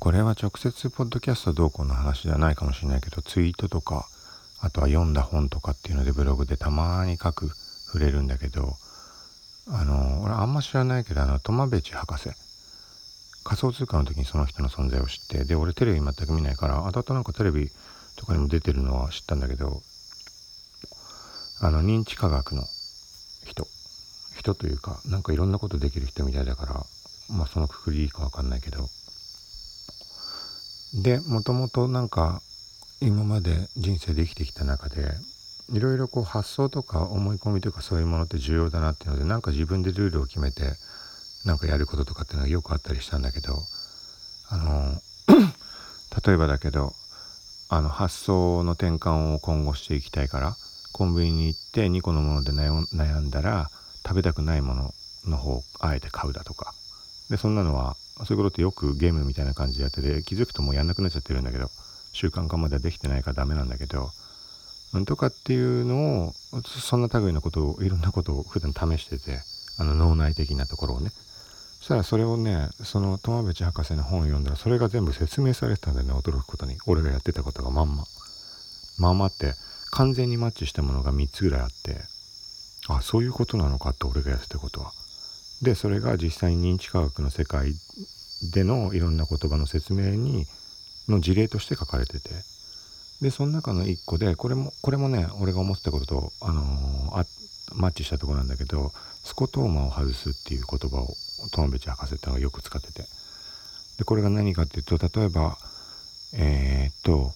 [0.00, 4.06] これは直接ポッドキャストどうこの話じゃないかもしれないけどツイートとか
[4.60, 8.74] あとは読んだ本とかっていうのでブログでたまに書く触れるんだけど
[9.66, 12.30] あの俺あんま知らないけどあのトマベチ博士。
[13.44, 17.68] 仮想通貨の時にその人の存在を知ってで俺テレビ全く見ないからあとあとなんかテレビ
[18.16, 19.80] とかにも出てるのは知ったんだけど
[21.60, 22.62] あの認知科学の
[23.44, 23.66] 人。
[24.36, 26.74] 人というかなんかいろんなことできる人みたいだから
[27.36, 28.86] まあそのくくりいいかわかんないけど。
[30.94, 32.40] でもともとなんか
[33.00, 35.12] 今まで人生で生きてきた中で
[35.70, 40.72] いろいろこう発想とか思い込みとかそういうものって重要だなっていうのでなんか自分でルールを決めて
[41.44, 43.54] なんかやることとかっていうのがよくあったりしたんだけど
[44.50, 45.00] あの
[46.26, 46.94] 例えばだけど
[47.68, 50.56] あの発想の転換を今後していきたいから
[50.92, 53.68] コンビニに行って2個のもので悩んだら
[54.06, 54.94] 食べたくないもの
[55.26, 56.72] の方をあえて買うだとか。
[57.30, 61.70] でそんなのはそういうことってよくゲームみたいな感じでやってて気づくともうやんなくなっちゃってるんだけど
[62.12, 64.10] 習慣化まではできてないからダメなんだけど
[65.06, 66.32] とかっていうのを
[66.64, 69.40] そんな類のことをいろんなことを普段試してて
[69.78, 71.10] あの脳内的なところをね。
[71.78, 76.76] そしたらそれをねその友淵博士の本を読んだらそれが全部説明されてたんだよね驚くことに。
[76.86, 78.04] 俺がやってたことがまんま。
[78.98, 79.54] まんまって
[79.90, 82.00] 完全にマッチしたものが3つぐらいあって
[82.88, 84.92] あそういうことなのかって俺がやってたことは。
[85.62, 87.72] でそれが実際に認知科学の世界
[88.52, 90.46] でのいろんな言葉の説明に
[91.08, 92.30] の事例として書かれてて。
[93.20, 97.26] でその中の一個でこれもこれもね俺が思ってたことと、あのー、あ
[97.74, 98.92] マッチしたとこなんだけど
[99.24, 101.08] スコトーマを外すっていう言葉を
[101.52, 103.02] トンベチ博士ってのがよく使ってて。
[103.98, 105.58] でこれが何かっていうと例えば
[106.34, 107.32] えー、っと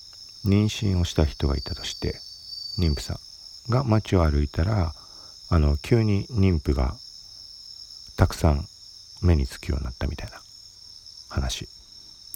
[0.46, 2.14] 妊娠をした人がいたとして
[2.78, 3.14] 妊婦さ
[3.68, 4.92] んが街を歩いたら
[5.50, 6.94] あの急に妊婦が
[8.22, 8.64] たくさん
[9.20, 10.36] 目につくようになったみたいな
[11.28, 11.66] 話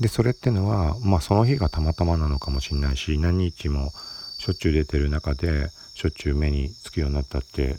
[0.00, 3.92] でそれってのはまあその日がたまたまなのかもしれないし何日も
[4.36, 7.76] しょっちゅう出てる中でしょっちゅう目につくようになったって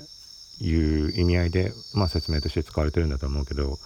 [0.62, 3.78] いう意味合いで、まあ、説明として使われてるんだと思うけど、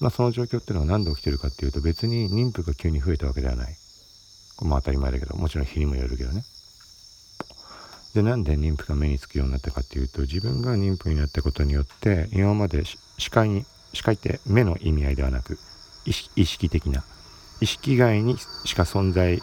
[0.00, 3.76] まあ、その状況っていうのは何で起きてるかっていうと別に妊婦が急に増えたわけではない。
[4.62, 6.44] まあ当たり前だけどもちろん日にもよるけどね。
[8.14, 12.84] でなんで妊婦が目につくようになったかっていうと自分が妊婦になったことによって今まで
[13.18, 15.58] 視界に視界って目の意味合いではなく
[16.04, 17.04] 意識的な
[17.60, 19.42] 意識外にしか存在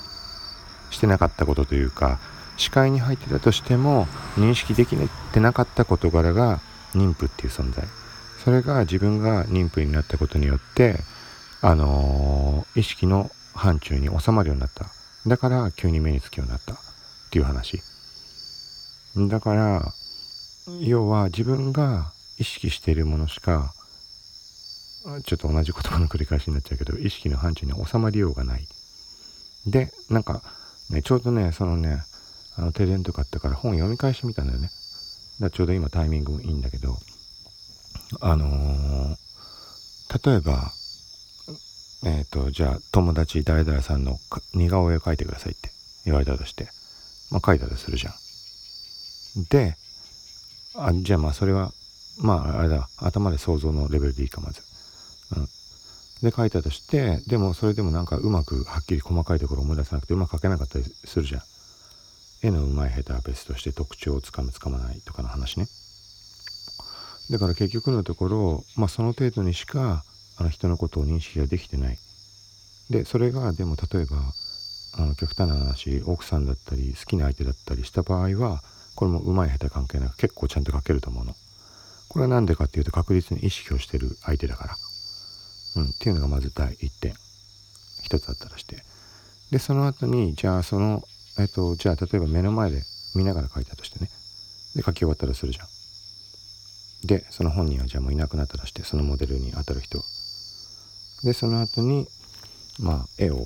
[0.90, 2.20] してなかったことというか
[2.58, 4.06] 視界に入ってたとしても
[4.38, 4.96] 認識でき
[5.34, 6.62] てなかった事柄が
[6.94, 7.84] 妊婦っていう存在。
[8.44, 10.98] それが自分が妊婦になったことによって
[11.62, 14.86] あのー、意識の範疇に収まるようになった。
[15.28, 16.74] だから急に目につくようになった。
[16.74, 16.78] っ
[17.32, 17.82] ていう話。
[19.18, 19.94] だから
[20.80, 23.74] 要は自分が意識しているものしか
[25.26, 28.68] ちょっと同じ言葉の繰り返しになっちゃうけど意識の範疇に収まりようがない。
[29.68, 30.42] でなんか
[30.90, 32.04] ねちょうどねそのね
[32.58, 34.70] あの停電とかあったから本読み返してみたんだよね。
[35.40, 36.98] だちょうど今タイミングもいいんだけど
[38.22, 40.72] あのー、例えば
[42.06, 44.18] えっ、ー、とじゃあ友達誰々さんの
[44.54, 45.70] 似顔絵を描いてくださいって
[46.06, 46.70] 言われたとして
[47.32, 48.14] まあ描いたとするじゃん。
[49.50, 49.76] で
[50.76, 51.72] あじゃあまあそれは
[52.18, 54.62] まああれだ頭で想像のレベルでいいかまず、
[55.36, 55.48] うん、
[56.30, 61.42] で書いたとしてでもそれでもなんかうまくはっきり細かいところ思い出さなくてうまく書けなかったりするじゃん。
[62.42, 65.68] 絵の上手い下手は別として特徴をつかむつかまないとかの話ね。
[67.32, 70.04] だから結局のところまあその程度にしか
[70.38, 71.98] あの人のことを認識ができてない。
[72.90, 74.18] でそれがでも例えば
[74.98, 78.62] あの極端な話奥さんだったり好きな相手だったりした場合は
[78.96, 81.36] これも上手い下手関係なく結構ちゃんと書けると思うの。
[82.16, 84.76] これは何でかっていうと確実に意識をしてる相手だから。
[85.76, 87.14] うん、っていうのがまず第1点。
[88.04, 88.78] 一つあったらして。
[89.52, 91.04] で、その後に、じゃあその、
[91.38, 92.84] えっと、じゃあ例えば目の前で
[93.16, 94.10] 見ながら書いたとしてね。
[94.78, 95.68] で、書き終わったらするじゃん。
[97.06, 100.02] で、その本人はじゃあもういなくなったらして、そのモデルに当たる人。
[101.26, 102.08] で、その後に、
[102.80, 103.46] まあ、絵を、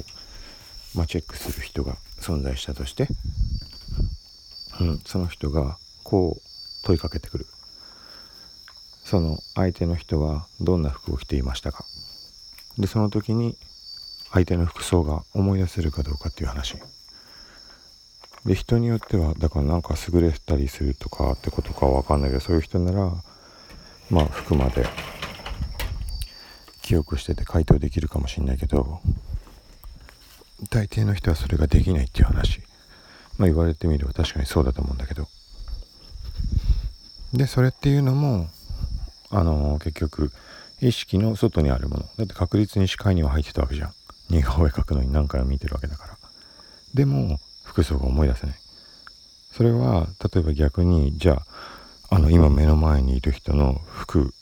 [0.93, 3.07] まあ、チェックする人が存在したとして、
[4.79, 7.47] うん、その人がこう問いかけてくる
[9.09, 11.83] その相手の人はどんな服を着ていましたか？
[12.77, 13.57] でその時に
[14.31, 16.75] 相手の服装が思い出せるかどうかっていう話。
[18.45, 23.11] で人によってはだからなんか優れたりするとかってことかは分かんないけどそういう人なら
[24.11, 24.85] まあ服まで
[26.83, 28.99] 記憶してて回答できるかもしんないけど
[30.69, 32.61] 大抵の人はそれができないっていう話。
[33.39, 35.27] まあ言われてみれば確かにそうだと思うんだけど。
[37.33, 38.47] でそれっていうのも
[39.31, 40.31] あのー、結局
[40.81, 42.03] 意識の外にあるもの。
[42.17, 43.93] だって確実に視界には入ってたわけじゃん。
[44.29, 46.17] 似顔絵描くのに何回も見てるわけだから。
[46.93, 48.55] でも服装が思い出せない。
[49.51, 51.41] それは例えば逆にじゃ
[52.09, 54.33] ああの今目の前にいる人の服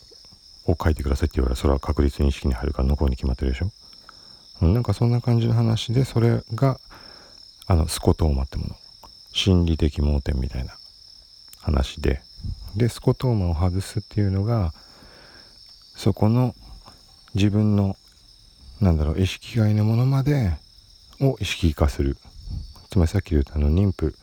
[0.66, 4.66] を描いてくださいって言われたらそれは確実に意識に入るから残るに決まってるでしょ？
[4.66, 6.80] なんかそんな感じの話でそれが
[7.68, 8.76] あのスコトーマってもの。
[9.34, 10.74] 心理的盲点みたいな
[11.62, 12.22] 話で。
[12.78, 14.72] でスコトーマを外すっていうのが
[15.96, 16.56] そこの
[17.34, 17.98] 自分の
[18.80, 20.54] なんだろう意識外のものまで
[21.20, 22.16] を意識化する。
[22.90, 24.16] つまりさっき言ったあの妊婦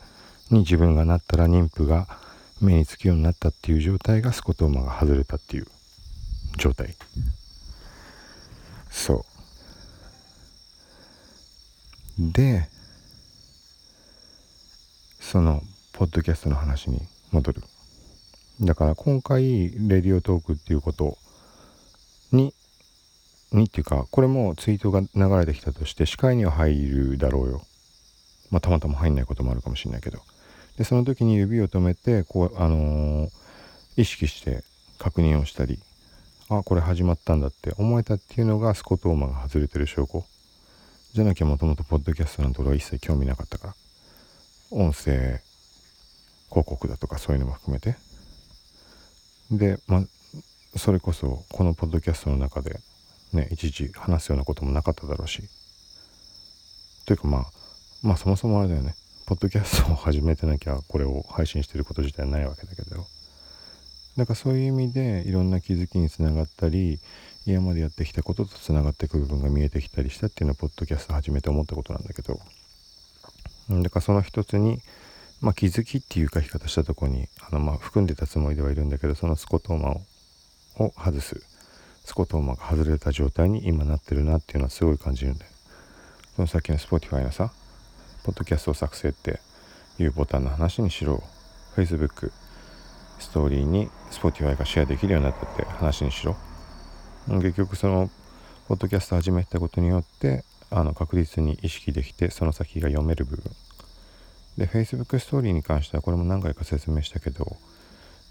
[0.49, 2.07] に自分がなったら妊婦が
[2.61, 5.67] 目につくようになったっていう状態がスコトーマが外れたっていう。
[6.57, 6.95] 状態。
[8.89, 9.25] そ
[12.17, 12.31] う。
[12.31, 12.69] で
[15.19, 17.61] そのポッドキャストの話に戻る。
[18.61, 21.17] だから今回レディオトークっていうこと
[22.31, 22.53] に
[23.51, 25.07] にっていうかこれもツイートが流
[25.39, 27.61] れてきたとして視界には入るだろうよ。
[28.51, 30.19] まあたまたま入んないこともあるかもしれないけど。
[30.77, 33.29] でその時に指を止めてこうあのー、
[33.97, 34.63] 意識して
[34.99, 35.79] 確認をしたり
[36.49, 40.25] あこれ始まったんだって思えたっていうのがスコトーマが外れてる証拠。
[41.13, 43.75] じゃなきゃもともとポッドキャストなんて俺は一切興味なかったから。
[44.71, 45.41] 音声
[46.49, 47.95] 広告だとかそういうのも含めて。
[49.51, 50.03] で、ま、
[50.75, 52.79] それこそこのポッドキャストの中で
[53.33, 55.43] ねいちいち話すようなこともなかっただろうし。
[57.05, 57.45] というかまあ
[58.01, 58.95] まあそもそもあれだよね。
[59.25, 63.05] ポッドキャストを始めてなきゃこれを配信してること自体はないわけだけど。
[64.17, 66.99] だからそういう意味でいろんな気づきにつながったり
[67.45, 72.39] 今までやってきたこととつながっていく部分が見えてきたりしたっていうのはポッドキャスト始めて思ったことなんだけど。
[73.69, 74.79] だからその一つに、
[75.45, 80.01] まあ、気づきっていう書き方したとこにあのまあ含んでたつもりではいるんだけどそのスコトーマを
[80.79, 81.39] を外す。
[82.03, 85.51] スコトーマが外れた状態に今なってるなっていうのはすごい感じるんだよ。
[86.35, 87.53] そのさっきの Spotify のさ
[88.23, 89.39] ポッドキャストを作成って
[89.99, 91.21] いうボタンの話にしろ
[91.75, 92.31] Facebook
[93.19, 96.35] ストーリーに Spotify がシェアできるようになったって話にしろ。
[97.27, 98.09] 結局その
[98.67, 103.51] ポッドキャスト始めたことによってあの確実に意識できてその先が読める部分。
[104.57, 107.57] で Facebook ストーリーに関してはこれも何回か説明したけど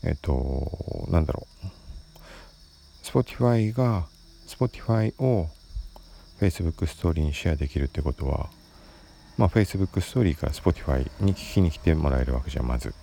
[0.04, 1.66] えっとなんだろう。
[3.02, 4.06] Spotify が
[4.46, 5.48] Spotify を
[6.40, 8.48] Facebook ストーリーにシェアできるってことは
[9.36, 12.94] まあ Facebook ストーリーから Spotify に聞きに来てもらえるわけじゃまず。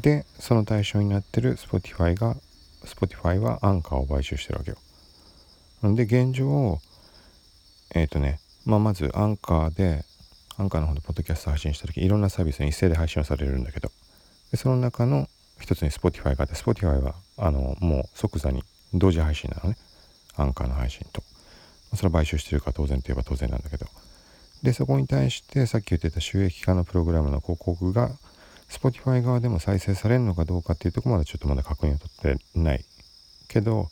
[0.00, 2.36] でその対象になってる Spotify が
[2.84, 4.76] Spotify はアンカーを買収してるわけよ。
[5.94, 6.78] で現状
[7.94, 10.04] えっ、ー、とねまあまずアンカーで
[10.56, 13.90] アンカーの方でポッドキャスト配信した時いろんなサービスに一斉で配信をされるんだけど
[14.50, 15.28] でその中の
[15.60, 18.62] 一つに Spotify があって Spotify はあのもう即座に
[18.92, 19.76] 同時配信なのね。
[20.36, 21.22] アンカーの配信と。
[21.94, 23.86] それは買収してるか当然といえば当然なんだけど。
[24.62, 28.10] でそこに対してさっき言ってた収益化のプログラムの広告が
[28.68, 32.84] Spotify 側でも再生されるのかどうかっていうとこまでちょっとまだ確認を取ってない
[33.48, 33.90] けど、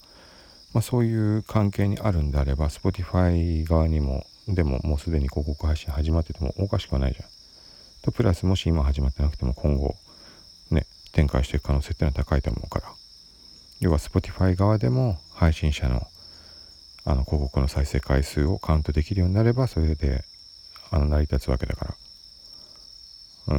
[0.72, 7.28] まあ、そういう関係にあるんであれば Spotify 側にもでももうすでに広告配信始まっててもおかしくはないじゃん。
[8.02, 9.94] とプラスもし今始まってなくても今後
[10.70, 12.86] ね展開していく可能性っていうのは高いと思うから。
[13.80, 16.06] 要は Spotify 側でも配信者の
[17.04, 20.24] あの広告の再生回数をカウントできるようになればそれで
[20.92, 21.96] あの成り立つわけだか
[23.46, 23.56] ら。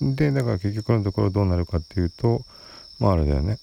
[0.00, 0.14] うん。
[0.16, 2.42] でだから結局のところどうなるかっていうと
[2.98, 3.58] まああれだよね。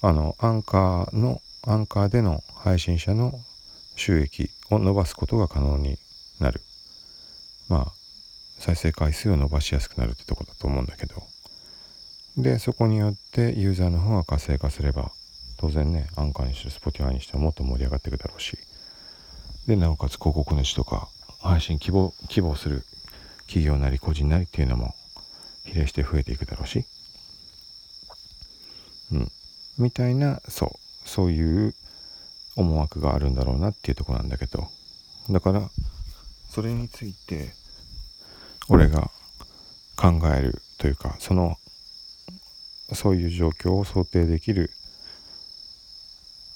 [0.00, 3.38] あのアンカーのアンカーでの配信者の
[3.96, 5.98] 収益を伸ばすことが可能に
[6.40, 6.60] なる。
[7.68, 7.92] まあ
[8.58, 11.22] 再生回数を伸ばしやすくなるってとこだと思うんだけど。
[12.36, 15.12] でそこによってユーザーの方が活性化すれば
[15.56, 18.58] 当然ねアンカーにして Spotify にしてももっと盛り上がっていくだろうし。
[19.66, 21.08] でなおかつ広告主とか
[21.40, 22.84] 配信希望希望する
[23.46, 24.94] 企業なり個人なりっていうのも
[25.64, 26.84] 比例して増えていくだろうし。
[29.12, 29.32] うん。
[29.78, 31.08] みたいなそう。
[31.08, 31.74] そういう
[32.56, 34.68] 思惑があるんだろうなっていうとこなんだけど。
[35.30, 35.70] だから
[36.50, 37.54] それについて
[38.68, 39.10] 俺が
[39.96, 41.56] 考えるというかその
[42.92, 44.70] そういう状況を想定できる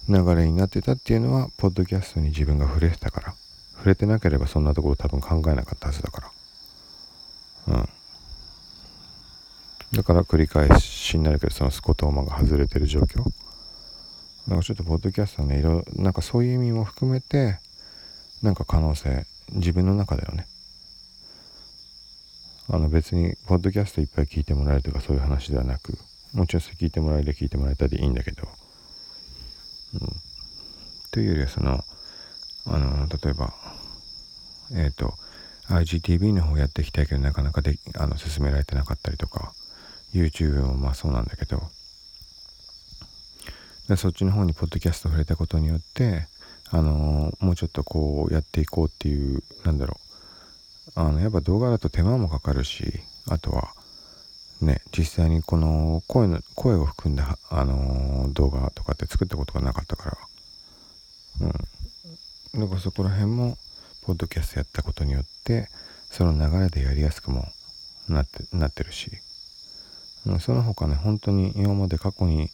[0.08, 3.34] 流れになってたっていうのはポッドキャストに自分が触れてたから。
[3.78, 6.32] 触れてなければそんなところ多分考えなかったはずだか
[7.68, 7.74] ら。
[7.74, 7.88] うん。
[9.92, 13.24] だから繰り返しになるけどそのスコトーマが外れてる状況
[14.48, 17.58] なんかちょっとポッドキャストね色なんかそういう意味も含めて
[18.42, 20.46] なんか可能性自分の中でのね。
[22.70, 25.96] あの別にポッドキャストいっぱい聞いてもらえるとかそういう話ではなく
[26.34, 28.48] もちろんそれ聞いてもらえる聞いてもらえたでいいんだけど。
[29.94, 30.00] うん、
[31.10, 31.82] というよりはその
[32.66, 33.54] あの例えば
[34.72, 35.14] えっ、ー、と
[35.68, 39.52] IGTV の方やっていきたいけどなかなかであの進められてなかったりとか
[40.14, 41.62] YouTube もまあそうなんだけど
[43.88, 46.26] でそっちの方にポッドキャスト触れたことによって
[46.70, 49.98] あのもうちょっとこうやっていこうっていうなんだろ
[50.96, 51.00] う。
[51.00, 53.68] あのやっぱ動画だと手間もかかるしあとは
[54.60, 60.10] ね、実際にこの声の、声を含んだ、あのー、動画とかって作ったことがなかったか
[61.40, 61.46] ら、
[62.54, 62.60] うん。
[62.60, 63.56] だからそこら辺も、
[64.02, 65.68] ポッドキャストやったことによって、
[66.10, 67.46] その流れでやりやすくも
[68.08, 69.12] なって、なってるし、
[70.26, 72.50] うん、その他ね、本当に今まで過去に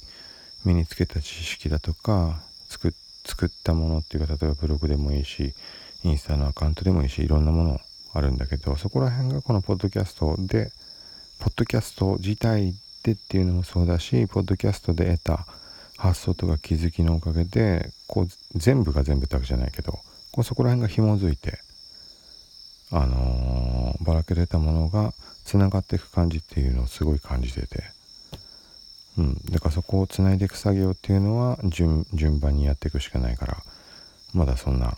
[0.64, 2.94] 身につけた知識だとか、作
[3.24, 5.54] 作ったものっていうか、例えばブログでもいいし、
[6.02, 7.80] インスタのアカウントでもいいし、いろんなもの
[8.12, 10.72] あるんだけど、そこら辺がこのポッドキャストで、
[11.38, 15.46] ポッドキャスト自体でっていうのもそうだしポッドキャストで得た
[15.98, 19.92] 発想とか気づきのおかげでこう全部が全部ってわけじゃないけど
[20.32, 21.58] こうそこら辺が紐づいて
[22.90, 25.12] あのー、ばらけ出たものが
[25.44, 27.82] つながっていく感じっていうのをすごい感じてて。
[29.18, 29.40] うん。
[29.50, 32.04] だからそこをつないでいく作業っていうのは順
[32.40, 33.56] 番にやっていくしかないから
[34.32, 34.96] まだそんな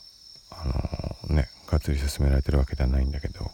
[0.51, 3.51] あのー、ねがっつり進められてるわけではないんだけど。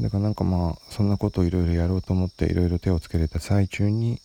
[0.00, 4.20] だからなんかまあそんなことをいろいろやろうと思っていろいろ手をつけれた最中に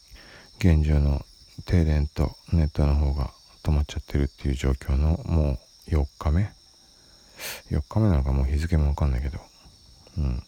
[0.60, 1.26] 現状の
[1.66, 3.32] 停電とネットの方が
[3.64, 6.51] 止まっちゃってるっていう状況のもう4日目
[7.72, 9.39] ？4日目なのかもう日付もわかんないけど。
[10.20, 10.43] うん。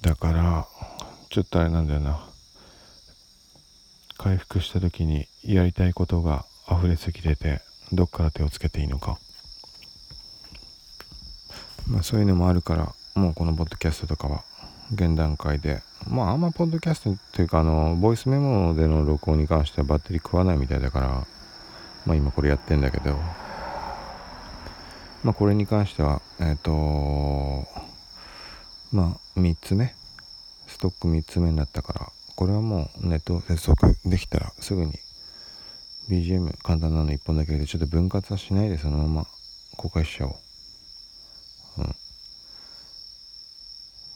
[0.00, 0.66] だから
[1.28, 2.29] ちょっとあれなんだよな。
[4.22, 9.18] 回復した時にやりたいことが溢れすぎててどっから手をつけていいのか。
[11.88, 14.44] まあそういうのもあるからもうこのポッドキャストとかは
[14.92, 15.82] 現段階で。
[16.06, 21.26] まああんまポッドキャストっていうかあのボイスメモでの録音に関してはバッテリー食わないみたいだから
[22.04, 23.16] まあ今これやってんだけど。
[25.24, 27.66] まあこれに関してはえっ、ー、と
[28.92, 29.94] まあ3つ目。
[30.66, 34.94] ストック3つ目になったからこれはもうネット接続できたらすぐに
[36.08, 39.26] BGM 簡単なの1本だけでちょっと分割はしないでそのまま
[39.76, 40.34] 公開しちゃおう。
[41.80, 41.94] うん。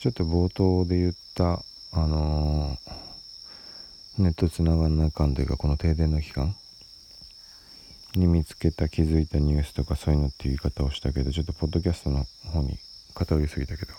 [0.01, 1.62] ちょっと冒頭で言った
[1.93, 6.57] あのー、ネットつながらないかんというかこの停電の期間
[8.16, 12.79] に見つけた気づいたニュースとかそういうのっていう言い方をしたけどちょっとポッドキャストの方に
[13.14, 13.93] 偏りすぎたけど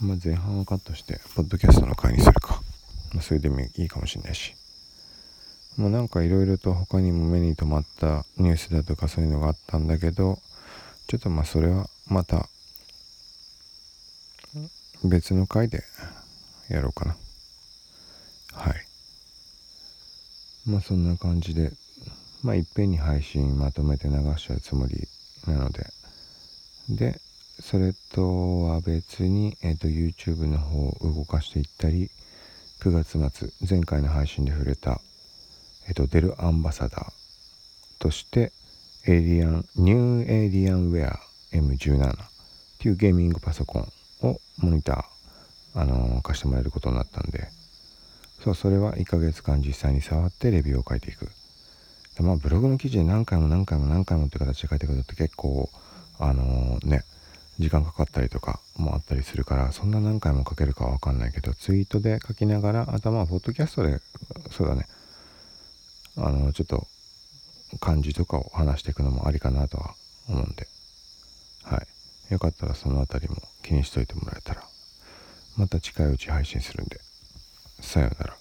[0.00, 2.62] まあ、前半はカットして、ポッドキャストの回にするか。
[3.12, 4.54] まあ、それでもいいかもしれないし。
[5.76, 10.38] まあ、なんかいろいろと他にも目に留まったニュースだとかそういうのがあったんだけど、
[11.06, 12.48] ちょっとまあそれはまた
[15.04, 15.82] 別の回で
[16.68, 17.16] やろうかな。
[18.52, 18.74] はい。
[20.66, 21.72] まあそんな感じで、
[22.42, 25.08] まあいっぺんに配信まとめて流しちゃうつもり
[25.46, 25.86] なので、
[26.88, 27.20] で、
[27.60, 32.10] それとは別に、えーと、YouTube の方を動かしていったり
[32.80, 35.00] 9月末前回の配信で触れた、
[35.88, 37.12] えーと、 Dellアンバサダー
[37.98, 38.52] として
[39.06, 41.20] エイリアン new Alienware
[41.52, 42.16] M17 っ
[42.78, 43.88] ていうゲーミングパソコン
[44.22, 47.48] をモニター、あのー、貸してもらえることになったんで
[48.42, 51.28] そうそれは1ヶ月間実際に触ってレビューを書いていく。
[52.20, 55.70] まあブログの記事で何回も何回も何回もって形で書いてくのって結構
[56.18, 57.04] あのー、ね
[57.60, 64.00] 時間かかったりとかもあったりするからそんな何回も書けるかは分かんないけどツイートで書きながら頭はポッドキャストで
[64.50, 64.86] そうだね。
[66.16, 66.86] あのちょっと
[67.78, 69.94] 漢字とかを話していくのもありかなとは
[70.28, 70.66] 思うんで。
[71.64, 72.32] はい。
[72.32, 74.62] よかったらその辺りも気にしといてもらえたら
[75.56, 76.98] また近いうち配信するんで。
[77.80, 78.39] さようなら。